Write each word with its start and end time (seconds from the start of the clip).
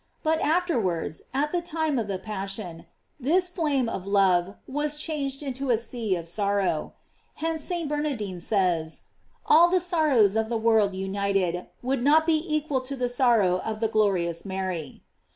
But 0.23 0.41
afterwards, 0.41 1.21
at 1.31 1.51
the 1.51 1.61
time 1.61 1.99
of 1.99 2.07
the 2.07 2.17
passion, 2.17 2.87
this 3.19 3.47
flame 3.47 3.87
of 3.87 4.07
love 4.07 4.55
was 4.67 4.95
changed 4.95 5.43
into 5.43 5.69
a 5.69 5.77
sea 5.77 6.15
of 6.15 6.27
sorrow. 6.27 6.93
Hence 7.35 7.63
St. 7.63 7.87
Bernardino 7.87 8.39
says: 8.39 9.03
All 9.45 9.69
the 9.69 9.79
sorrows 9.79 10.35
of 10.35 10.49
the 10.49 10.57
world 10.57 10.95
united 10.95 11.67
would 11.83 12.01
not 12.01 12.25
be 12.25 12.41
equal 12.51 12.81
to 12.81 12.95
the 12.95 13.09
sor 13.09 13.41
row 13.41 13.59
of 13.59 13.79
the 13.79 13.87
glorious 13.87 14.43
Mary. 14.43 15.03